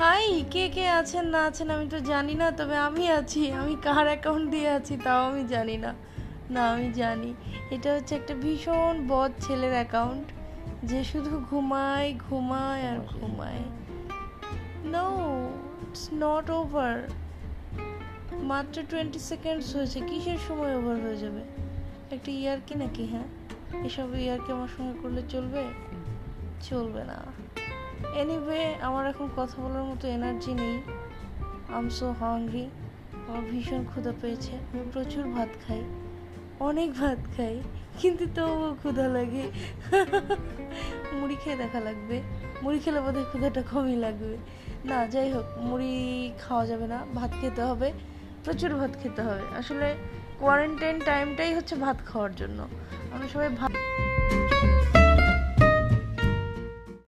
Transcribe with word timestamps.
High 0.00 0.44
কে 0.50 0.68
কে 0.68 0.88
আছেন 0.88 1.26
না 1.26 1.44
আছেন 1.44 1.70
আমি 1.70 1.88
তো 1.88 2.00
জানি 2.00 2.34
না 2.34 2.50
তবে 2.50 2.76
আমি 2.76 3.10
আছি। 3.10 3.52
আমি 3.52 3.76
কার 3.82 4.06
অ্যাকাউন্ট 4.06 4.50
দিয়ে 4.50 4.68
আছি 4.68 4.98
তাও 5.04 5.26
আমি 5.26 5.44
জানি 5.44 5.76
না। 5.76 5.94
না 6.50 6.70
আমি 6.70 6.92
জানি। 6.92 7.34
এটা 7.70 7.94
হচ্ছে 7.94 8.14
একটা 8.14 8.34
ভীষণ 8.34 9.06
বদ 9.08 9.32
ছেলের 9.40 9.72
অ্যাকাউন্ট 9.72 10.32
যে 10.84 11.04
শুধু 11.04 11.44
ঘুমায় 11.50 12.14
ঘুমায় 12.30 12.90
আর 12.90 12.98
ঘুমায়। 12.98 13.58
নো 14.84 15.48
ইটস 15.82 16.08
নট 16.12 16.50
ওভার 16.50 17.08
মাত্র 18.32 18.82
টোয়েন্টি 18.90 19.18
সেকেন্ডস 19.18 19.76
হয়েছে। 19.76 20.00
কিসের 20.00 20.38
সময় 20.48 20.76
ওভার 20.76 21.00
হয়ে 21.00 21.16
যাবে? 21.16 21.40
একটা 22.10 22.30
ইয়ারকি 22.30 22.74
নাকি 22.74 23.06
হ্যাঁ? 23.06 23.26
এসব 23.84 24.14
ইয়ারকি 24.14 24.52
আমার 24.52 24.68
সঙ্গে 24.76 24.98
করলে 25.02 25.22
চলবে? 25.28 25.64
চলবে 26.62 27.04
না। 27.04 27.22
এনিওয়ে 28.14 28.74
আমার 28.74 29.06
এখন 29.06 29.28
কথা 29.36 29.62
বলার 29.62 29.82
মতো 29.82 30.08
এনার্জি 30.08 30.54
নেই। 30.54 30.82
আম 31.74 31.88
সো 31.88 32.12
হাংরি 32.12 32.70
আমার 33.28 33.42
ভীষণ 33.50 33.84
ক্ষুধা 33.84 34.12
পেয়েছে। 34.20 34.56
আমি 34.56 34.90
প্রচুর 34.92 35.24
ভাত 35.24 35.48
খাই। 35.66 35.84
অনেক 36.60 36.94
ভাত 36.94 37.18
খাই। 37.36 37.60
কিন্তু 37.98 38.26
তবুও 38.34 38.74
ক্ষুধা 38.74 39.08
লাগে। 39.08 39.50
মুড়ি 41.12 41.36
খেয়ে 41.44 41.56
দেখা 41.56 41.80
লাগবে। 41.80 42.22
মুড়ি 42.62 42.78
খেলে 42.78 43.00
বোধহয় 43.00 43.24
ক্ষুধাটা 43.24 43.62
কমই 43.70 43.96
লাগবে। 43.96 44.36
না, 44.84 45.06
যাই 45.06 45.32
হোক, 45.32 45.44
মুড়ি 45.58 46.32
খাওয়া 46.38 46.66
যাবে 46.66 46.86
না। 46.86 47.06
ভাত 47.14 47.30
খেতে 47.40 47.62
হবে। 47.62 47.92
প্রচুর 48.44 48.74
ভাত 48.74 48.90
খেতে 49.02 49.22
হবে। 49.22 49.40
আসলে 49.58 49.94
কোয়ারেন্টাইন 50.38 51.00
টাইমটাই 51.00 51.54
হচ্ছে 51.54 51.74
ভাত 51.74 51.96
খাওয়ার 52.06 52.34
জন্য। 52.34 52.68
আমরা 53.12 53.28
সবাই 53.28 53.48
ভাত 53.48 53.70